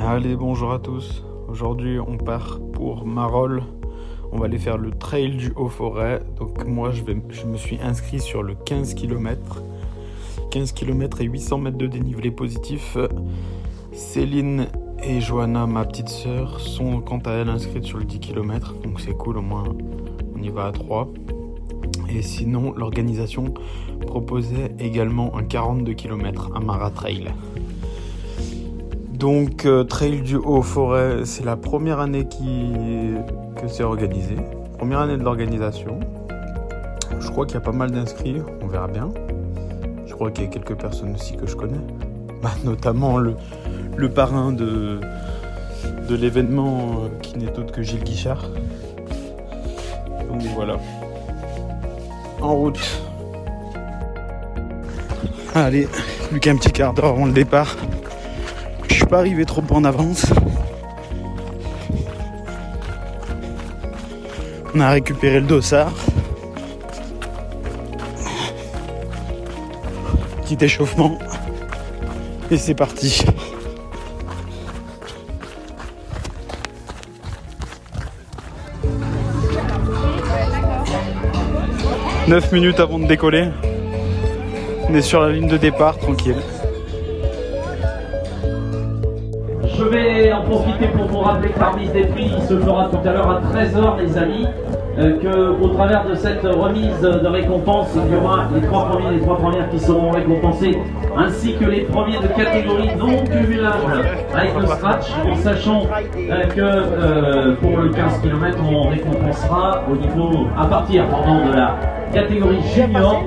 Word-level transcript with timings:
Allez, 0.00 0.36
bonjour 0.36 0.72
à 0.72 0.78
tous. 0.78 1.24
Aujourd'hui, 1.48 1.98
on 1.98 2.18
part 2.18 2.60
pour 2.72 3.04
Marolles. 3.04 3.64
On 4.30 4.38
va 4.38 4.44
aller 4.44 4.58
faire 4.58 4.78
le 4.78 4.92
trail 4.92 5.36
du 5.36 5.52
Haut-Forêt. 5.56 6.22
Donc, 6.38 6.64
moi, 6.64 6.92
je, 6.92 7.02
me 7.02 7.56
suis 7.56 7.80
inscrit 7.82 8.20
sur 8.20 8.44
le 8.44 8.54
15 8.54 8.94
km. 8.94 9.60
15 10.52 10.70
km 10.70 11.20
et 11.20 11.24
800 11.24 11.58
mètres 11.58 11.78
de 11.78 11.88
dénivelé 11.88 12.30
positif. 12.30 12.96
Céline 13.92 14.68
et 15.02 15.20
Johanna, 15.20 15.66
ma 15.66 15.84
petite 15.84 16.08
sœur, 16.08 16.60
sont 16.60 17.00
quant 17.00 17.18
à 17.26 17.32
elles 17.32 17.48
inscrites 17.48 17.84
sur 17.84 17.98
le 17.98 18.04
10 18.04 18.20
km. 18.20 18.74
Donc, 18.84 19.00
c'est 19.00 19.16
cool, 19.16 19.38
au 19.38 19.42
moins, 19.42 19.64
on 20.36 20.40
y 20.40 20.48
va 20.48 20.66
à 20.66 20.72
3. 20.72 21.08
Et 22.08 22.22
sinon, 22.22 22.72
l'organisation 22.72 23.52
proposait 24.06 24.70
également 24.78 25.36
un 25.36 25.42
42 25.42 25.92
km, 25.94 26.52
un 26.54 26.60
Maratrail. 26.60 27.32
Donc, 29.18 29.66
euh, 29.66 29.82
Trail 29.82 30.20
du 30.20 30.36
Haut-Forêt, 30.36 31.24
c'est 31.24 31.44
la 31.44 31.56
première 31.56 31.98
année 31.98 32.28
que 32.28 33.66
c'est 33.66 33.82
organisé. 33.82 34.36
Première 34.76 35.00
année 35.00 35.16
de 35.16 35.24
l'organisation. 35.24 35.98
Je 37.18 37.28
crois 37.28 37.44
qu'il 37.44 37.54
y 37.54 37.58
a 37.58 37.62
pas 37.62 37.72
mal 37.72 37.90
d'inscrits, 37.90 38.36
on 38.62 38.68
verra 38.68 38.86
bien. 38.86 39.08
Je 40.06 40.14
crois 40.14 40.30
qu'il 40.30 40.44
y 40.44 40.46
a 40.46 40.50
quelques 40.50 40.76
personnes 40.76 41.16
aussi 41.16 41.36
que 41.36 41.46
je 41.46 41.56
connais. 41.56 41.80
Bah, 42.40 42.52
notamment 42.62 43.18
le, 43.18 43.34
parrain 44.14 44.52
de, 44.52 45.00
de 46.08 46.14
l'événement 46.14 46.78
euh, 47.02 47.08
qui 47.20 47.36
n'est 47.36 47.50
autre 47.58 47.72
que 47.72 47.82
Gilles 47.82 48.04
Guichard. 48.04 48.44
Donc 50.28 50.42
voilà. 50.54 50.78
En 52.40 52.54
route. 52.54 52.78
Allez, 55.56 55.88
plus 56.30 56.38
qu'un 56.38 56.54
petit 56.54 56.70
quart 56.70 56.94
d'heure 56.94 57.06
avant 57.06 57.26
le 57.26 57.32
départ. 57.32 57.74
Pas 59.08 59.20
arrivé 59.20 59.46
trop 59.46 59.62
en 59.70 59.84
avance. 59.84 60.26
On 64.74 64.80
a 64.80 64.90
récupéré 64.90 65.40
le 65.40 65.46
dossard. 65.46 65.94
Petit 70.42 70.62
échauffement. 70.62 71.18
Et 72.50 72.58
c'est 72.58 72.74
parti. 72.74 73.24
«9 82.28 82.52
minutes 82.52 82.78
avant 82.78 82.98
de 82.98 83.06
décoller. 83.06 83.48
On 84.90 84.94
est 84.94 85.00
sur 85.00 85.22
la 85.22 85.30
ligne 85.30 85.48
de 85.48 85.56
départ, 85.56 85.96
tranquille. 85.96 86.36
En 90.38 90.42
profiter 90.42 90.86
pour 90.88 91.06
vous 91.06 91.18
rappeler 91.20 91.50
que 91.50 91.60
la 91.60 91.68
remise 91.68 91.92
des 91.92 92.04
prix 92.04 92.30
se 92.48 92.58
fera 92.58 92.88
tout 92.90 93.08
à 93.08 93.12
l'heure 93.12 93.30
à 93.30 93.40
13h, 93.40 94.00
les 94.00 94.18
amis. 94.18 94.46
Euh, 94.98 95.16
que 95.20 95.62
au 95.62 95.68
travers 95.68 96.04
de 96.08 96.14
cette 96.16 96.42
remise 96.42 97.00
de 97.00 97.28
récompense, 97.28 97.90
il 97.94 98.12
y 98.12 98.16
aura 98.16 98.48
les 98.52 98.60
trois 98.62 98.88
premiers, 98.88 99.12
les 99.12 99.20
trois 99.20 99.36
premières 99.36 99.70
qui 99.70 99.78
seront 99.78 100.10
récompensés, 100.10 100.76
ainsi 101.16 101.54
que 101.54 101.66
les 101.66 101.82
premiers 101.82 102.18
de 102.18 102.26
catégorie 102.26 102.90
non 102.98 103.24
cumulable 103.24 104.04
avec 104.34 104.58
le 104.58 104.66
scratch, 104.66 105.06
en 105.24 105.36
sachant 105.36 105.82
euh, 105.84 106.42
que 106.46 106.60
euh, 106.60 107.54
pour 107.60 107.76
le 107.76 107.90
15 107.90 108.22
km, 108.22 108.58
on 108.68 108.88
récompensera 108.88 109.84
au 109.88 109.94
niveau 109.94 110.48
à 110.58 110.66
partir 110.66 111.06
pardon, 111.06 111.46
de 111.46 111.54
la 111.54 111.76
catégorie 112.12 112.62
junior. 112.74 113.22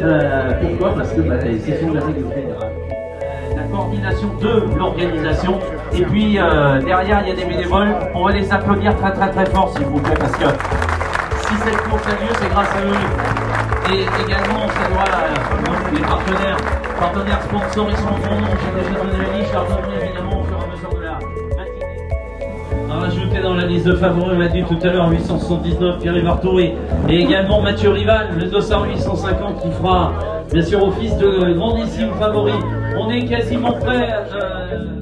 Euh, 0.00 0.52
pourquoi? 0.60 0.94
Parce 0.94 1.12
que 1.12 1.22
bah, 1.22 1.34
c'est 1.40 1.76
sur 1.76 1.92
la 1.92 2.02
règle 2.02 2.24
fédérale 2.32 2.75
coordination 3.76 4.28
de 4.40 4.76
l'organisation. 4.76 5.58
Et 5.92 6.02
puis 6.02 6.38
euh, 6.38 6.80
derrière, 6.80 7.20
il 7.22 7.28
y 7.28 7.32
a 7.32 7.34
des 7.34 7.44
bénévoles. 7.44 7.94
On 8.14 8.24
va 8.24 8.32
les 8.32 8.50
applaudir 8.50 8.96
très 8.96 9.12
très 9.12 9.30
très 9.30 9.46
fort, 9.46 9.70
s'il 9.76 9.86
vous 9.86 10.00
plaît, 10.00 10.16
parce 10.18 10.32
que 10.32 10.46
si 11.46 11.54
cette 11.64 11.82
course 11.88 12.06
a 12.06 12.12
lieu, 12.12 12.32
c'est 12.40 12.48
grâce 12.50 12.70
à 12.70 12.80
eux. 12.80 13.92
Et 13.92 14.00
également, 14.24 14.66
doit 14.66 15.04
euh, 15.04 15.94
les 15.94 16.00
partenaires, 16.00 16.56
partenaires 16.98 17.42
sponsors, 17.42 17.88
ils 17.90 17.96
sont 17.96 18.10
nombre. 18.10 18.48
J'ai 18.64 18.82
déjà 18.82 18.94
donné 18.98 19.16
la 19.18 19.38
liste, 19.38 19.50
je 19.50 19.54
leur 19.54 19.66
donnerai 19.66 20.06
évidemment 20.06 20.40
au 20.40 20.44
fur 20.44 20.56
et 20.58 20.64
à 20.64 20.74
mesure 20.74 20.92
de 20.98 21.02
la 21.04 21.18
rajouter 22.94 23.40
dans 23.42 23.54
la 23.54 23.66
liste 23.66 23.86
de 23.86 23.94
favoris, 23.94 24.32
on 24.34 24.38
l'a 24.38 24.48
dit 24.48 24.64
tout 24.64 24.78
à 24.82 24.88
l'heure, 24.88 25.10
879, 25.10 25.98
Pierre 26.00 26.24
Bartho 26.24 26.58
et, 26.58 26.74
et 27.08 27.20
également 27.20 27.60
Mathieu 27.60 27.90
Rival, 27.90 28.28
le 28.36 28.46
dossard 28.46 28.86
850 28.86 29.62
qui 29.62 29.70
fera 29.70 30.12
bien 30.52 30.62
sûr 30.62 30.82
office 30.82 31.16
de 31.18 31.52
grandissime 31.54 32.10
favori. 32.18 32.52
On 32.98 33.10
est 33.10 33.24
quasiment 33.26 33.72
prêt. 33.72 34.08
Euh, 34.34 34.98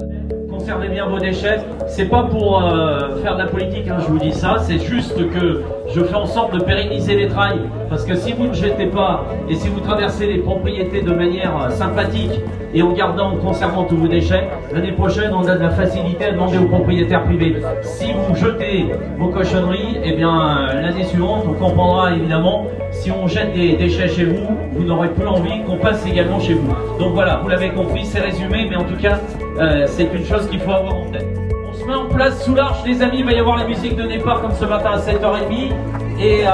conservez 0.49 0.89
bien 0.89 1.05
vos 1.07 1.19
déchets. 1.19 1.59
C'est 1.87 2.05
pas 2.05 2.23
pour 2.23 2.63
euh, 2.63 3.21
faire 3.21 3.35
de 3.35 3.43
la 3.43 3.47
politique, 3.47 3.87
hein, 3.87 3.97
je 3.99 4.07
vous 4.07 4.19
dis 4.19 4.33
ça. 4.33 4.57
C'est 4.59 4.79
juste 4.79 5.15
que 5.31 5.61
je 5.93 6.03
fais 6.03 6.15
en 6.15 6.25
sorte 6.25 6.53
de 6.53 6.59
pérenniser 6.59 7.15
les 7.15 7.27
trails. 7.27 7.61
Parce 7.89 8.05
que 8.05 8.15
si 8.15 8.33
vous 8.33 8.47
ne 8.47 8.53
jetez 8.53 8.87
pas 8.87 9.25
et 9.49 9.55
si 9.55 9.69
vous 9.69 9.79
traversez 9.79 10.27
les 10.27 10.39
propriétés 10.39 11.01
de 11.01 11.11
manière 11.11 11.53
euh, 11.61 11.69
sympathique 11.69 12.41
et 12.73 12.81
en 12.81 12.91
gardant, 12.91 13.31
en 13.31 13.37
conservant 13.37 13.83
tous 13.83 13.95
vos 13.95 14.07
déchets, 14.07 14.49
l'année 14.73 14.91
prochaine, 14.91 15.31
on 15.33 15.47
a 15.47 15.55
de 15.55 15.63
la 15.63 15.69
facilité 15.69 16.25
à 16.25 16.31
demander 16.31 16.57
aux 16.57 16.65
propriétaires 16.67 17.23
privés. 17.23 17.55
Si 17.81 18.11
vous 18.11 18.35
jetez 18.35 18.87
vos 19.17 19.29
cochonneries, 19.29 19.99
eh 20.03 20.13
bien, 20.13 20.29
euh, 20.29 20.81
l'année 20.81 21.03
suivante, 21.03 21.43
on 21.47 21.53
comprendra 21.53 22.13
évidemment 22.13 22.67
si 22.91 23.11
on 23.11 23.27
jette 23.27 23.53
des 23.53 23.73
déchets 23.73 24.07
chez 24.07 24.25
vous, 24.25 24.57
vous 24.73 24.83
n'aurez 24.83 25.09
plus 25.09 25.27
envie 25.27 25.63
qu'on 25.63 25.77
passe 25.77 26.05
également 26.05 26.39
chez 26.39 26.53
vous. 26.53 26.73
Donc 26.99 27.13
voilà, 27.13 27.39
vous 27.41 27.49
l'avez 27.49 27.69
compris, 27.69 28.05
c'est 28.05 28.19
résumé, 28.19 28.67
mais 28.69 28.75
en 28.75 28.83
tout 28.83 28.97
cas, 28.97 29.19
euh, 29.59 29.85
c'est 29.87 30.09
une 30.13 30.25
chose 30.25 30.47
qu'il 30.49 30.59
faut 30.59 30.71
avoir 30.71 30.95
en 30.95 31.05
tête. 31.05 31.27
On 31.69 31.73
se 31.73 31.85
met 31.85 31.93
en 31.93 32.05
place 32.05 32.43
sous 32.43 32.55
l'arche, 32.55 32.79
les 32.85 33.01
amis, 33.01 33.19
il 33.19 33.25
va 33.25 33.33
y 33.33 33.39
avoir 33.39 33.57
la 33.57 33.67
musique 33.67 33.95
de 33.95 34.03
départ 34.03 34.41
comme 34.41 34.53
ce 34.53 34.65
matin 34.65 34.91
à 34.93 34.97
7h30, 34.97 35.71
et 36.19 36.45
euh, 36.45 36.49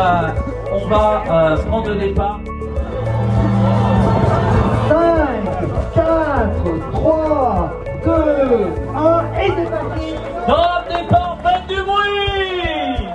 on 0.71 0.87
va 0.87 1.23
euh, 1.29 1.57
prendre 1.57 1.89
le 1.89 1.99
départ. 1.99 2.39
5, 4.87 5.95
4, 5.95 6.91
3, 6.91 7.83
2, 8.05 8.11
1, 8.95 9.23
et 9.39 9.51
c'est 9.55 9.69
parti 9.69 10.15
Top 10.47 10.83
départ, 10.89 11.37
faites 11.43 11.67
du 11.67 11.83
bruit 11.83 13.07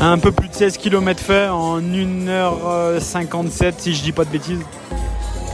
Un 0.00 0.18
peu 0.18 0.30
plus 0.30 0.48
de 0.48 0.54
16 0.54 0.76
km 0.76 1.20
fait 1.20 1.48
en 1.48 1.80
1h57 1.80 3.74
si 3.78 3.94
je 3.94 4.02
dis 4.02 4.12
pas 4.12 4.24
de 4.24 4.30
bêtises. 4.30 4.62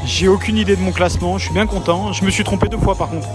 J'ai 0.04 0.26
aucune 0.26 0.56
idée 0.56 0.74
de 0.74 0.80
mon 0.80 0.90
classement, 0.90 1.38
je 1.38 1.44
suis 1.44 1.54
bien 1.54 1.66
content. 1.66 2.12
Je 2.12 2.24
me 2.24 2.30
suis 2.30 2.42
trompé 2.42 2.68
deux 2.68 2.78
fois 2.78 2.96
par 2.96 3.08
contre. 3.08 3.28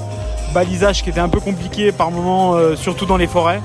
Balisage 0.57 1.03
qui 1.03 1.12
était 1.12 1.19
un 1.19 1.29
peu 1.29 1.40
compliqué 1.40 1.91
par 1.91 2.09
moment, 2.09 2.56
euh, 2.56 2.75
surtout 2.75 3.06
dans 3.06 3.18
les 3.18 3.28
forêts. 3.28 3.62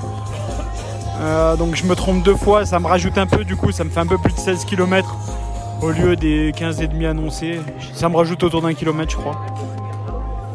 Euh, 1.21 1.55
donc 1.55 1.73
je 1.73 1.85
me 1.85 1.95
trompe 1.95 2.21
deux 2.21 2.35
fois, 2.35 2.67
ça 2.67 2.79
me 2.79 2.85
rajoute 2.85 3.17
un 3.17 3.25
peu 3.25 3.43
du 3.43 3.55
coup, 3.55 3.71
ça 3.71 3.83
me 3.83 3.89
fait 3.89 3.99
un 3.99 4.05
peu 4.05 4.19
plus 4.19 4.31
de 4.31 4.37
16 4.37 4.63
km 4.65 5.15
au 5.81 5.89
lieu 5.89 6.15
des 6.15 6.53
15 6.55 6.81
et 6.81 6.87
demi 6.87 7.07
annoncés. 7.07 7.59
Ça 7.95 8.09
me 8.09 8.15
rajoute 8.15 8.43
autour 8.43 8.61
d'un 8.61 8.75
kilomètre 8.75 9.11
je 9.11 9.17
crois. 9.17 9.41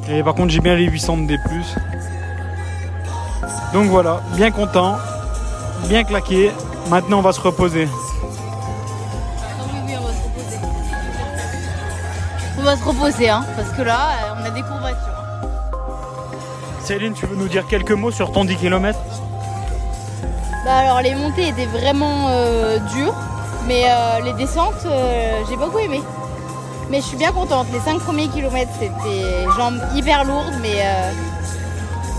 Et 0.09 0.22
par 0.22 0.37
contre 0.37 0.50
j'ai 0.50 0.60
bien 0.60 0.76
les 0.76 0.84
800 0.84 1.16
de 1.16 1.26
D+. 1.26 1.38
Donc 3.72 3.87
voilà, 3.87 4.20
bien 4.37 4.53
content, 4.53 4.94
bien 5.88 6.05
claqué. 6.05 6.53
Maintenant 6.88 7.19
on 7.19 7.22
va 7.22 7.32
se 7.32 7.41
reposer. 7.41 7.88
On 12.60 12.62
va 12.62 12.76
se 12.76 12.84
reposer. 12.84 13.28
Hein, 13.28 13.44
parce 13.56 13.70
que 13.70 13.82
là, 13.82 14.37
on 14.41 14.44
a 14.44 14.50
des 14.50 14.62
courbatures. 14.62 15.28
Céline, 16.88 17.12
tu 17.12 17.26
veux 17.26 17.37
nous 17.37 17.49
dire 17.49 17.66
quelques 17.66 17.93
mots 17.93 18.10
sur 18.10 18.32
ton 18.32 18.47
10 18.47 18.56
km 18.56 18.99
Bah 20.65 20.78
alors, 20.78 21.03
les 21.03 21.15
montées 21.15 21.49
étaient 21.49 21.66
vraiment 21.66 22.28
euh, 22.31 22.78
dures, 22.94 23.15
mais 23.66 23.82
euh, 23.84 24.21
les 24.25 24.32
descentes, 24.32 24.87
euh, 24.87 25.43
j'ai 25.50 25.56
beaucoup 25.59 25.81
aimé. 25.81 26.00
Mais 26.88 27.02
je 27.02 27.05
suis 27.05 27.19
bien 27.19 27.31
contente. 27.31 27.67
Les 27.75 27.81
5 27.81 27.99
premiers 27.99 28.29
kilomètres, 28.29 28.70
c'était 28.81 29.44
jambes 29.55 29.79
hyper 29.94 30.25
lourdes, 30.25 30.55
mais, 30.62 30.82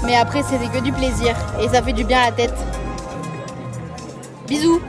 mais 0.05 0.15
après, 0.15 0.43
c'était 0.43 0.67
que 0.67 0.83
du 0.83 0.91
plaisir. 0.91 1.35
Et 1.59 1.67
ça 1.67 1.81
fait 1.81 1.93
du 1.93 2.03
bien 2.03 2.19
à 2.19 2.25
la 2.25 2.31
tête. 2.33 2.53
Bisous 4.47 4.81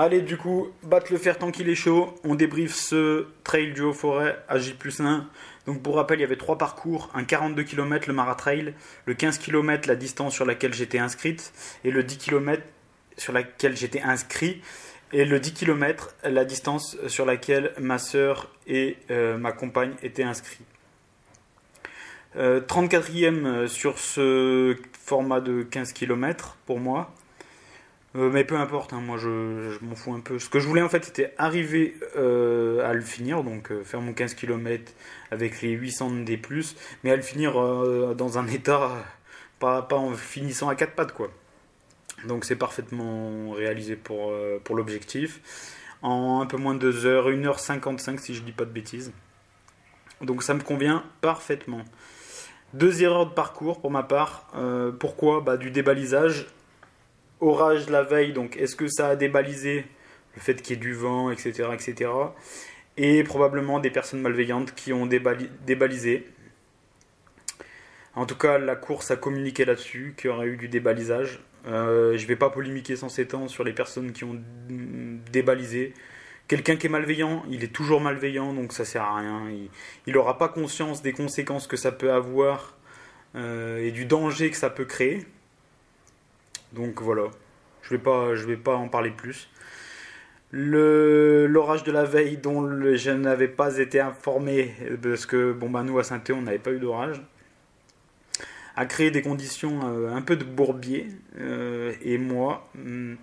Allez, 0.00 0.20
du 0.20 0.36
coup, 0.36 0.68
battre 0.84 1.10
le 1.10 1.18
fer 1.18 1.38
tant 1.38 1.50
qu'il 1.50 1.68
est 1.68 1.74
chaud. 1.74 2.14
On 2.22 2.36
débriefe 2.36 2.72
ce 2.72 3.26
trail 3.42 3.72
du 3.72 3.80
Haut-Forêt 3.80 4.38
à 4.48 4.56
J 4.56 4.76
1. 5.00 5.26
Donc, 5.66 5.82
pour 5.82 5.96
rappel, 5.96 6.20
il 6.20 6.22
y 6.22 6.24
avait 6.24 6.36
trois 6.36 6.56
parcours 6.56 7.10
un 7.14 7.24
42 7.24 7.64
km, 7.64 8.06
le 8.06 8.14
Maratrail, 8.14 8.74
le 9.06 9.14
15 9.14 9.38
km, 9.38 9.88
la 9.88 9.96
distance 9.96 10.34
sur 10.34 10.44
laquelle 10.44 10.72
j'étais 10.72 11.00
inscrite, 11.00 11.52
et 11.82 11.90
le 11.90 12.04
10 12.04 12.16
km 12.16 12.62
sur 13.16 13.32
laquelle 13.32 13.76
j'étais 13.76 14.00
inscrit, 14.00 14.62
et 15.12 15.24
le 15.24 15.40
10 15.40 15.52
km, 15.52 16.14
la 16.22 16.44
distance 16.44 16.96
sur 17.08 17.26
laquelle 17.26 17.72
ma 17.80 17.98
sœur 17.98 18.52
et 18.68 18.98
euh, 19.10 19.36
ma 19.36 19.50
compagne 19.50 19.94
étaient 20.04 20.22
inscrits. 20.22 20.64
Euh, 22.36 22.60
34e 22.60 23.66
sur 23.66 23.98
ce 23.98 24.76
format 24.92 25.40
de 25.40 25.64
15 25.64 25.92
km 25.92 26.56
pour 26.66 26.78
moi. 26.78 27.12
Euh, 28.16 28.30
mais 28.32 28.44
peu 28.44 28.56
importe, 28.56 28.92
hein, 28.94 29.00
moi 29.00 29.18
je, 29.18 29.84
m'en 29.84 29.94
fous 29.94 30.14
un 30.14 30.20
peu. 30.20 30.38
Ce 30.38 30.48
que 30.48 30.60
je 30.60 30.66
voulais 30.66 30.82
en 30.82 30.88
fait 30.88 31.04
c'était 31.04 31.34
arriver 31.36 31.94
euh, 32.16 32.88
à 32.88 32.94
le 32.94 33.02
finir, 33.02 33.44
donc 33.44 33.70
euh, 33.70 33.84
faire 33.84 34.00
mon 34.00 34.14
15 34.14 34.34
km 34.34 34.92
avec 35.30 35.60
les 35.60 35.70
800 35.72 36.10
D+, 36.24 36.40
mais 37.04 37.10
à 37.10 37.16
le 37.16 37.22
finir 37.22 37.52
dans 38.14 38.38
un 38.38 38.46
état, 38.46 38.92
pas, 39.58 39.86
en 39.90 40.14
finissant 40.14 40.68
à 40.68 40.74
quatre 40.74 40.94
pattes 40.94 41.12
quoi. 41.12 41.30
Donc 42.26 42.44
c'est 42.44 42.56
parfaitement 42.56 43.50
réalisé 43.52 43.94
pour, 43.94 44.32
l'objectif. 44.70 45.40
En 46.00 46.40
un 46.40 46.46
peu 46.46 46.56
moins 46.56 46.74
de 46.74 46.80
2 46.80 47.06
heures, 47.06 47.28
1h55 47.28 48.18
si 48.18 48.34
je 48.34 48.42
dis 48.42 48.52
pas 48.52 48.64
de 48.64 48.70
bêtises. 48.70 49.12
Donc 50.22 50.42
ça 50.42 50.54
me 50.54 50.60
convient 50.60 51.04
parfaitement. 51.20 51.84
Deux 52.72 53.02
erreurs 53.02 53.26
de 53.26 53.34
parcours 53.34 53.80
pour 53.80 53.90
ma 53.90 54.02
part. 54.02 54.50
Pourquoi? 54.98 55.40
Bah, 55.40 55.56
Du 55.56 55.70
débalisage. 55.70 56.46
Orage 57.40 57.88
la 57.88 58.02
veille, 58.02 58.32
donc 58.32 58.56
est-ce 58.56 58.74
que 58.76 58.88
ça 58.88 59.08
a 59.08 59.16
débalisé 59.16 59.86
Le 60.34 60.40
fait 60.40 60.60
qu'il 60.60 60.76
y 60.76 60.78
ait 60.78 60.82
du 60.82 60.92
vent, 60.92 61.30
etc. 61.30 61.68
etc. 61.72 62.10
Et 62.96 63.22
probablement 63.22 63.78
des 63.78 63.90
personnes 63.90 64.20
malveillantes 64.20 64.74
qui 64.74 64.92
ont 64.92 65.06
débali- 65.06 65.50
débalisé. 65.64 66.26
En 68.14 68.26
tout 68.26 68.34
cas, 68.36 68.58
la 68.58 68.74
course 68.74 69.12
a 69.12 69.16
communiqué 69.16 69.64
là-dessus, 69.64 70.14
qu'il 70.16 70.30
y 70.30 70.32
aurait 70.32 70.48
eu 70.48 70.56
du 70.56 70.68
débalisage. 70.68 71.40
Euh, 71.68 72.16
je 72.16 72.26
vais 72.26 72.34
pas 72.34 72.50
polémiquer 72.50 72.96
sans 72.96 73.08
s'étendre 73.08 73.48
sur 73.48 73.62
les 73.62 73.72
personnes 73.72 74.12
qui 74.12 74.24
ont 74.24 74.40
débalisé. 75.30 75.94
Quelqu'un 76.48 76.76
qui 76.76 76.86
est 76.86 76.90
malveillant, 76.90 77.44
il 77.50 77.62
est 77.62 77.72
toujours 77.72 78.00
malveillant, 78.00 78.54
donc 78.54 78.72
ça 78.72 78.84
sert 78.84 79.02
à 79.02 79.18
rien. 79.18 79.42
Il 80.06 80.14
n'aura 80.14 80.38
pas 80.38 80.48
conscience 80.48 81.02
des 81.02 81.12
conséquences 81.12 81.66
que 81.66 81.76
ça 81.76 81.92
peut 81.92 82.10
avoir 82.10 82.76
euh, 83.36 83.84
et 83.84 83.92
du 83.92 84.06
danger 84.06 84.50
que 84.50 84.56
ça 84.56 84.70
peut 84.70 84.86
créer. 84.86 85.26
Donc 86.72 87.00
voilà, 87.00 87.24
je 87.82 87.90
vais 87.90 87.98
pas, 87.98 88.34
vais 88.34 88.56
pas 88.56 88.76
en 88.76 88.88
parler 88.88 89.10
plus. 89.10 89.48
L'orage 90.50 91.84
de 91.84 91.92
la 91.92 92.04
veille 92.04 92.38
dont 92.38 92.66
je 92.96 93.10
n'avais 93.10 93.48
pas 93.48 93.76
été 93.78 94.00
informé, 94.00 94.74
parce 95.02 95.26
que 95.26 95.52
bon 95.52 95.68
bah 95.68 95.82
nous 95.82 95.98
à 95.98 96.04
saint 96.04 96.22
on 96.30 96.42
n'avait 96.42 96.58
pas 96.58 96.72
eu 96.72 96.78
d'orage, 96.78 97.20
a 98.76 98.86
créé 98.86 99.10
des 99.10 99.22
conditions 99.22 99.80
euh, 99.84 100.14
un 100.14 100.22
peu 100.22 100.36
de 100.36 100.44
bourbier. 100.44 101.08
euh, 101.38 101.92
et 102.02 102.16
moi, 102.16 102.68
hum, 102.76 103.16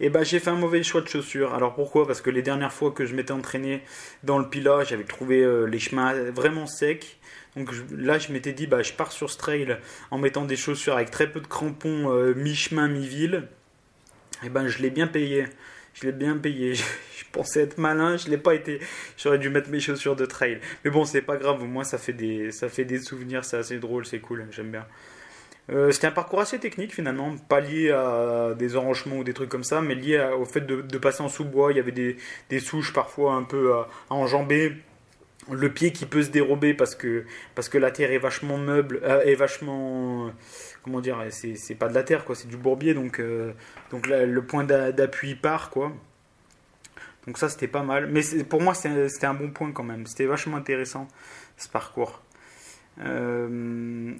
et 0.00 0.10
ben 0.10 0.24
j'ai 0.24 0.38
fait 0.38 0.50
un 0.50 0.56
mauvais 0.56 0.82
choix 0.82 1.00
de 1.00 1.08
chaussures. 1.08 1.54
Alors 1.54 1.74
pourquoi? 1.74 2.06
Parce 2.06 2.20
que 2.20 2.30
les 2.30 2.42
dernières 2.42 2.72
fois 2.72 2.92
que 2.92 3.04
je 3.04 3.14
m'étais 3.14 3.32
entraîné 3.32 3.82
dans 4.22 4.38
le 4.38 4.48
Pila, 4.48 4.84
j'avais 4.84 5.04
trouvé 5.04 5.42
euh, 5.42 5.64
les 5.64 5.78
chemins 5.78 6.14
vraiment 6.30 6.66
secs. 6.66 7.18
Donc 7.56 7.70
là, 7.90 8.18
je 8.18 8.32
m'étais 8.32 8.52
dit, 8.52 8.66
bah, 8.66 8.82
je 8.82 8.92
pars 8.92 9.10
sur 9.10 9.30
ce 9.30 9.38
trail 9.38 9.78
en 10.10 10.18
mettant 10.18 10.44
des 10.44 10.56
chaussures 10.56 10.94
avec 10.94 11.10
très 11.10 11.30
peu 11.30 11.40
de 11.40 11.46
crampons, 11.46 12.12
euh, 12.12 12.34
mi-chemin, 12.34 12.88
mi-ville. 12.88 13.48
Et 14.44 14.48
ben 14.50 14.68
je 14.68 14.78
l'ai 14.78 14.90
bien 14.90 15.08
payé. 15.08 15.46
Je 15.94 16.06
l'ai 16.06 16.12
bien 16.12 16.36
payé. 16.36 16.74
Je, 16.74 16.82
je 17.18 17.24
pensais 17.32 17.60
être 17.60 17.76
malin, 17.76 18.16
je 18.16 18.30
l'ai 18.30 18.38
pas 18.38 18.54
été. 18.54 18.80
J'aurais 19.18 19.38
dû 19.38 19.50
mettre 19.50 19.68
mes 19.68 19.80
chaussures 19.80 20.16
de 20.16 20.24
trail. 20.24 20.60
Mais 20.84 20.90
bon, 20.90 21.04
c'est 21.04 21.20
pas 21.20 21.36
grave. 21.36 21.62
Au 21.62 21.66
moins, 21.66 21.84
ça 21.84 21.98
fait 21.98 22.14
des, 22.14 22.52
ça 22.52 22.68
fait 22.70 22.84
des 22.86 22.98
souvenirs. 22.98 23.44
C'est 23.44 23.58
assez 23.58 23.78
drôle, 23.78 24.06
c'est 24.06 24.20
cool. 24.20 24.46
J'aime 24.50 24.70
bien. 24.70 24.86
Euh, 25.70 25.90
C'était 25.92 26.06
un 26.06 26.12
parcours 26.12 26.40
assez 26.40 26.58
technique 26.58 26.94
finalement, 26.94 27.36
pas 27.48 27.60
lié 27.60 27.90
à 27.90 28.54
des 28.56 28.76
enrochements 28.76 29.18
ou 29.18 29.24
des 29.24 29.34
trucs 29.34 29.50
comme 29.50 29.64
ça, 29.64 29.80
mais 29.82 29.94
lié 29.94 30.18
au 30.38 30.44
fait 30.46 30.62
de, 30.62 30.98
passer 30.98 31.22
en 31.22 31.28
sous-bois. 31.28 31.72
Il 31.72 31.76
y 31.76 31.80
avait 31.80 31.92
des, 31.92 32.16
des 32.50 32.60
souches 32.60 32.92
parfois 32.92 33.34
un 33.34 33.42
peu 33.44 33.74
à, 33.74 33.88
à 34.10 34.14
enjamber. 34.14 34.76
Le 35.50 35.70
pied 35.72 35.92
qui 35.92 36.04
peut 36.06 36.22
se 36.22 36.30
dérober 36.30 36.74
parce 36.74 36.94
que, 36.94 37.24
parce 37.54 37.68
que 37.70 37.78
la 37.78 37.90
terre 37.90 38.12
est 38.12 38.18
vachement 38.18 38.58
meuble, 38.58 39.00
euh, 39.04 39.22
est 39.22 39.34
vachement. 39.34 40.30
Comment 40.82 41.00
dire 41.00 41.18
C'est 41.30 41.56
c'est 41.56 41.74
pas 41.74 41.88
de 41.88 41.94
la 41.94 42.02
terre, 42.02 42.24
quoi, 42.24 42.34
c'est 42.34 42.48
du 42.48 42.56
bourbier, 42.58 42.94
donc, 42.94 43.18
euh, 43.20 43.52
donc 43.90 44.06
le 44.08 44.40
point 44.42 44.64
d'a- 44.64 44.92
d'appui 44.92 45.34
part, 45.34 45.70
quoi. 45.70 45.92
Donc 47.26 47.38
ça, 47.38 47.48
c'était 47.48 47.68
pas 47.68 47.82
mal. 47.82 48.06
Mais 48.08 48.22
pour 48.48 48.62
moi, 48.62 48.74
c'était 48.74 49.08
c'était 49.08 49.26
un 49.26 49.34
bon 49.34 49.50
point 49.50 49.72
quand 49.72 49.82
même. 49.84 50.06
C'était 50.06 50.26
vachement 50.26 50.56
intéressant, 50.56 51.08
ce 51.56 51.68
parcours. 51.68 52.22
Euh, 53.00 54.12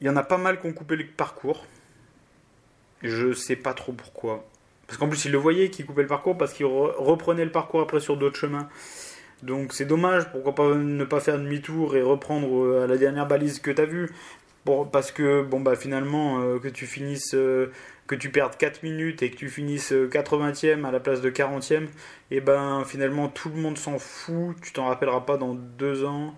Il 0.00 0.06
y 0.06 0.10
en 0.10 0.16
a 0.16 0.22
pas 0.22 0.38
mal 0.38 0.60
qui 0.60 0.66
ont 0.66 0.72
coupé 0.72 0.96
le 0.96 1.06
parcours. 1.06 1.66
Je 3.02 3.32
sais 3.32 3.56
pas 3.56 3.74
trop 3.74 3.92
pourquoi. 3.92 4.44
Parce 4.86 4.98
qu'en 4.98 5.08
plus, 5.08 5.24
ils 5.24 5.32
le 5.32 5.38
voyaient 5.38 5.70
qu'ils 5.70 5.86
coupaient 5.86 6.02
le 6.02 6.08
parcours 6.08 6.36
parce 6.36 6.52
qu'ils 6.52 6.66
re- 6.66 6.94
reprenaient 6.96 7.44
le 7.44 7.52
parcours 7.52 7.80
après 7.80 8.00
sur 8.00 8.16
d'autres 8.16 8.36
chemins. 8.38 8.68
Donc 9.42 9.72
c'est 9.72 9.86
dommage, 9.86 10.30
pourquoi 10.32 10.54
pas 10.54 10.74
ne 10.74 11.04
pas 11.04 11.20
faire 11.20 11.38
demi-tour 11.38 11.96
et 11.96 12.02
reprendre 12.02 12.62
euh, 12.64 12.84
à 12.84 12.86
la 12.86 12.98
dernière 12.98 13.26
balise 13.26 13.58
que 13.60 13.70
tu 13.70 13.80
as 13.80 13.86
vue 13.86 14.10
Parce 14.92 15.12
que 15.12 15.42
bon 15.42 15.60
bah 15.60 15.76
finalement 15.76 16.40
euh, 16.42 16.58
que 16.58 16.68
tu 16.68 16.86
finisses 16.86 17.32
euh, 17.34 17.72
que 18.06 18.14
tu 18.14 18.30
perdes 18.30 18.56
4 18.58 18.82
minutes 18.82 19.22
et 19.22 19.30
que 19.30 19.36
tu 19.36 19.48
finisses 19.48 19.92
euh, 19.92 20.08
80e 20.12 20.84
à 20.84 20.90
la 20.90 21.00
place 21.00 21.22
de 21.22 21.30
40e, 21.30 21.86
et 22.30 22.40
ben 22.42 22.84
finalement 22.84 23.28
tout 23.28 23.48
le 23.48 23.56
monde 23.56 23.78
s'en 23.78 23.98
fout, 23.98 24.56
tu 24.60 24.72
t'en 24.72 24.86
rappelleras 24.88 25.20
pas 25.22 25.38
dans 25.38 25.54
deux 25.54 26.04
ans. 26.04 26.34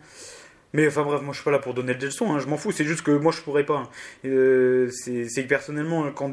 Mais 0.73 0.87
enfin 0.89 1.03
bref, 1.03 1.21
moi 1.23 1.33
je 1.33 1.39
suis 1.39 1.45
pas 1.45 1.51
là 1.51 1.59
pour 1.59 1.75
donner 1.75 1.95
des 1.95 2.07
leçons, 2.07 2.33
hein, 2.33 2.39
je 2.39 2.47
m'en 2.47 2.57
fous, 2.57 2.73
c'est 2.73 2.85
juste 2.85 3.03
que 3.03 3.11
moi 3.11 3.31
je 3.31 3.41
pourrais 3.43 3.65
pas. 3.67 3.91
Euh, 4.25 4.91
c'est 4.91 5.43
personnellement, 5.43 6.11
quand, 6.13 6.33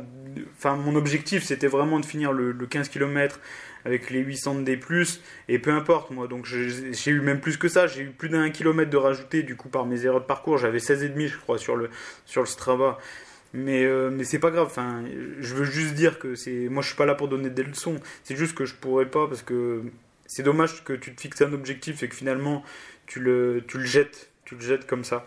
enfin 0.58 0.76
mon 0.78 0.96
objectif 0.96 1.44
c'était 1.44 1.68
vraiment 1.68 2.00
de 2.00 2.06
finir 2.06 2.32
le, 2.32 2.54
le 2.54 2.66
15 2.66 2.88
km 2.90 3.40
avec 3.86 4.10
les 4.10 4.20
800 4.20 4.56
de 4.56 4.64
D+, 4.64 4.80
et 5.48 5.60
peu 5.60 5.72
importe 5.72 6.12
moi, 6.12 6.28
donc 6.28 6.46
j'ai 6.46 7.12
eu 7.12 7.22
même 7.22 7.42
plus 7.42 7.58
que 7.58 7.68
ça, 7.68 7.88
j'ai 7.88 8.04
eu 8.04 8.10
plus 8.10 8.30
d'un 8.30 8.50
kilomètre 8.50 8.90
de 8.90 8.98
rajouté 8.98 9.44
du 9.44 9.56
coup 9.56 9.70
par 9.70 9.86
mes 9.86 10.06
erreurs 10.06 10.22
de 10.22 10.26
parcours, 10.26 10.58
j'avais 10.58 10.80
16,5 10.80 11.28
je 11.28 11.38
crois 11.38 11.58
sur 11.58 11.76
le, 11.76 11.90
sur 12.26 12.42
le 12.42 12.48
Strava. 12.48 12.98
Mais, 13.52 13.84
euh, 13.84 14.12
mais 14.12 14.26
c'est 14.26 14.38
pas 14.38 14.52
grave, 14.52 14.68
enfin, 14.68 15.04
je 15.40 15.56
veux 15.56 15.66
juste 15.66 15.96
dire 15.96 16.20
que. 16.20 16.36
Moi 16.70 16.84
je 16.84 16.88
suis 16.88 16.96
pas 16.96 17.08
là 17.08 17.16
pour 17.16 17.28
donner 17.28 17.50
des 17.50 17.64
leçons, 17.64 17.96
c'est 18.24 18.36
juste 18.36 18.56
que 18.56 18.66
je 18.66 18.76
pourrais 18.76 19.08
pas 19.08 19.28
parce 19.28 19.42
que 19.42 19.84
c'est 20.28 20.44
dommage 20.44 20.84
que 20.84 20.94
tu 20.94 21.16
te 21.16 21.20
fixes 21.20 21.42
un 21.42 21.54
objectif 21.54 22.04
et 22.04 22.08
que 22.08 22.16
finalement 22.16 22.64
tu 23.10 23.20
le, 23.20 23.64
jettes, 23.86 24.30
tu 24.46 24.56
le 24.56 24.62
jettes 24.62 24.86
comme 24.86 25.04
ça. 25.04 25.26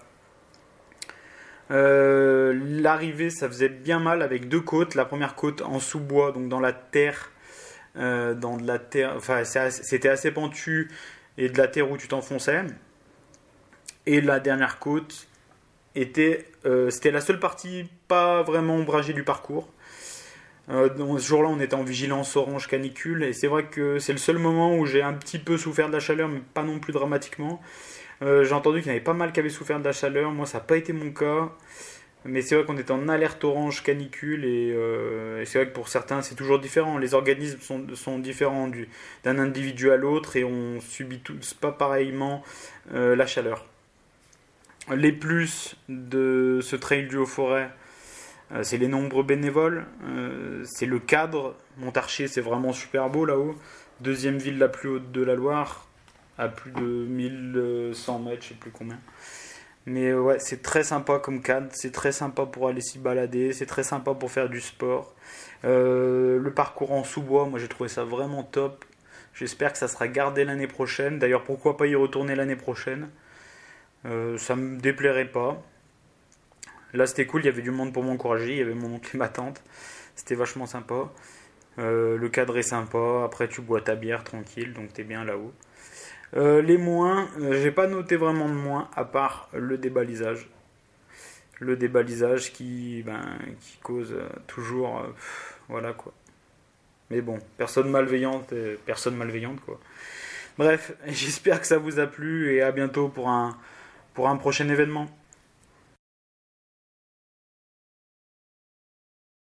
Euh, 1.72 2.56
L'arrivée, 2.80 3.28
ça 3.28 3.48
faisait 3.48 3.68
bien 3.68 3.98
mal 3.98 4.22
avec 4.22 4.48
deux 4.48 4.60
côtes. 4.60 4.94
La 4.94 5.04
première 5.04 5.34
côte 5.34 5.62
en 5.62 5.80
sous-bois, 5.80 6.30
donc 6.30 6.48
dans 6.48 6.60
la 6.60 6.72
terre, 6.72 7.32
euh, 7.96 8.34
dans 8.34 8.56
enfin 9.16 9.42
c'était 9.44 10.08
assez 10.08 10.30
pentu 10.30 10.90
et 11.36 11.48
de 11.48 11.58
la 11.58 11.66
terre 11.66 11.90
où 11.90 11.96
tu 11.96 12.06
t'enfonçais. 12.06 12.62
Et 14.06 14.20
la 14.20 14.38
dernière 14.38 14.78
côte 14.78 15.26
était, 15.96 16.46
euh, 16.64 16.88
c'était 16.88 17.10
la 17.10 17.20
seule 17.20 17.40
partie 17.40 17.90
pas 18.06 18.44
vraiment 18.44 18.76
ombragée 18.76 19.12
du 19.12 19.24
parcours. 19.24 19.72
Euh, 20.72 20.88
ce 21.18 21.26
jour-là, 21.26 21.48
on 21.50 21.60
était 21.60 21.74
en 21.74 21.82
vigilance 21.82 22.36
orange 22.36 22.66
canicule 22.66 23.24
et 23.24 23.32
c'est 23.32 23.46
vrai 23.46 23.64
que 23.64 23.98
c'est 23.98 24.12
le 24.12 24.18
seul 24.18 24.38
moment 24.38 24.76
où 24.76 24.86
j'ai 24.86 25.02
un 25.02 25.12
petit 25.12 25.38
peu 25.38 25.58
souffert 25.58 25.88
de 25.88 25.92
la 25.92 26.00
chaleur, 26.00 26.28
mais 26.28 26.40
pas 26.54 26.62
non 26.62 26.78
plus 26.78 26.92
dramatiquement. 26.92 27.60
Euh, 28.22 28.44
j'ai 28.44 28.54
entendu 28.54 28.78
qu'il 28.78 28.86
y 28.86 28.90
en 28.90 28.94
avait 28.96 29.04
pas 29.04 29.12
mal 29.12 29.32
qui 29.32 29.40
avaient 29.40 29.50
souffert 29.50 29.80
de 29.80 29.84
la 29.84 29.92
chaleur. 29.92 30.30
Moi, 30.32 30.46
ça 30.46 30.58
n'a 30.58 30.64
pas 30.64 30.76
été 30.76 30.92
mon 30.92 31.10
cas. 31.10 31.50
Mais 32.24 32.40
c'est 32.40 32.54
vrai 32.54 32.64
qu'on 32.64 32.78
était 32.78 32.92
en 32.92 33.08
alerte 33.08 33.42
orange 33.42 33.82
canicule 33.82 34.44
et, 34.44 34.70
euh, 34.72 35.44
c'est 35.44 35.58
vrai 35.58 35.68
que 35.68 35.74
pour 35.74 35.88
certains 35.88 36.22
c'est 36.22 36.36
toujours 36.36 36.60
différent. 36.60 36.96
Les 36.98 37.14
organismes 37.14 37.58
sont, 37.94 38.18
différents 38.20 38.68
du- 38.68 38.88
d'un 39.24 39.40
individu 39.40 39.90
à 39.90 39.96
l'autre 39.96 40.36
et 40.36 40.44
on 40.44 40.80
subit 40.80 41.18
tous 41.18 41.52
pas 41.54 41.72
pareillement 41.72 42.44
la 42.92 43.26
chaleur. 43.26 43.66
Les 44.94 45.10
plus 45.10 45.74
de 45.88 46.60
ce 46.62 46.76
trail 46.76 47.08
du 47.08 47.16
Haut-Forêt, 47.16 47.70
c'est 48.62 48.76
les 48.76 48.88
nombreux 48.88 49.22
bénévoles, 49.22 49.86
euh, 50.04 50.62
c'est 50.64 50.86
le 50.86 50.98
cadre. 50.98 51.56
Montarcher, 51.78 52.28
c'est 52.28 52.40
vraiment 52.40 52.72
super 52.72 53.08
beau 53.08 53.24
là-haut. 53.24 53.54
Deuxième 54.00 54.36
ville 54.36 54.58
la 54.58 54.68
plus 54.68 54.88
haute 54.88 55.12
de 55.12 55.22
la 55.22 55.34
Loire, 55.34 55.86
à 56.38 56.48
plus 56.48 56.72
de 56.72 56.82
1100 56.82 58.18
mètres, 58.18 58.42
je 58.42 58.48
sais 58.48 58.54
plus 58.54 58.70
combien. 58.70 58.98
Mais 59.86 60.08
euh, 60.10 60.20
ouais, 60.20 60.38
c'est 60.38 60.62
très 60.62 60.84
sympa 60.84 61.18
comme 61.18 61.42
cadre, 61.42 61.68
c'est 61.72 61.92
très 61.92 62.12
sympa 62.12 62.46
pour 62.46 62.68
aller 62.68 62.80
s'y 62.80 62.98
balader, 62.98 63.52
c'est 63.52 63.66
très 63.66 63.82
sympa 63.82 64.14
pour 64.14 64.30
faire 64.30 64.48
du 64.48 64.60
sport. 64.60 65.14
Euh, 65.64 66.38
le 66.38 66.52
parcours 66.52 66.92
en 66.92 67.04
sous-bois, 67.04 67.46
moi 67.46 67.58
j'ai 67.58 67.68
trouvé 67.68 67.88
ça 67.88 68.04
vraiment 68.04 68.42
top. 68.42 68.84
J'espère 69.34 69.72
que 69.72 69.78
ça 69.78 69.88
sera 69.88 70.08
gardé 70.08 70.44
l'année 70.44 70.66
prochaine. 70.66 71.18
D'ailleurs, 71.18 71.42
pourquoi 71.44 71.76
pas 71.76 71.86
y 71.86 71.94
retourner 71.94 72.34
l'année 72.34 72.56
prochaine? 72.56 73.08
Euh, 74.06 74.36
Ça 74.38 74.56
me 74.56 74.78
déplairait 74.78 75.30
pas. 75.30 75.62
Là, 76.94 77.06
c'était 77.06 77.26
cool, 77.26 77.42
il 77.42 77.46
y 77.46 77.48
avait 77.48 77.62
du 77.62 77.70
monde 77.70 77.92
pour 77.92 78.02
m'encourager, 78.02 78.52
il 78.52 78.58
y 78.58 78.62
avait 78.62 78.74
mon 78.74 78.94
oncle 78.94 79.16
et 79.16 79.18
ma 79.18 79.28
tante. 79.28 79.62
C'était 80.14 80.34
vachement 80.34 80.66
sympa. 80.66 81.10
Euh, 81.78 82.18
le 82.18 82.28
cadre 82.28 82.58
est 82.58 82.62
sympa, 82.62 83.22
après 83.24 83.48
tu 83.48 83.62
bois 83.62 83.80
ta 83.80 83.94
bière 83.94 84.24
tranquille, 84.24 84.72
donc 84.74 84.92
t'es 84.92 85.04
bien 85.04 85.24
là-haut. 85.24 85.52
Euh, 86.36 86.62
les 86.62 86.76
moins, 86.76 87.28
euh, 87.40 87.62
j'ai 87.62 87.70
pas 87.70 87.86
noté 87.86 88.16
vraiment 88.16 88.48
de 88.48 88.54
moins, 88.54 88.90
à 88.94 89.04
part 89.04 89.48
le 89.54 89.78
débalisage. 89.78 90.48
Le 91.60 91.76
débalisage 91.76 92.52
qui, 92.52 93.02
ben, 93.06 93.38
qui 93.60 93.78
cause 93.78 94.14
toujours. 94.46 95.02
voilà 95.68 95.92
quoi. 95.92 96.12
Mais 97.10 97.20
bon, 97.20 97.38
personne 97.56 97.90
malveillante, 97.90 98.52
personne 98.84 99.16
malveillante 99.16 99.60
quoi. 99.60 99.78
Bref, 100.58 100.92
j'espère 101.06 101.60
que 101.60 101.66
ça 101.66 101.78
vous 101.78 102.00
a 102.00 102.06
plu 102.06 102.54
et 102.54 102.62
à 102.62 102.72
bientôt 102.72 103.08
pour 103.08 103.28
un, 103.28 103.56
pour 104.14 104.28
un 104.28 104.36
prochain 104.36 104.68
événement. 104.68 105.06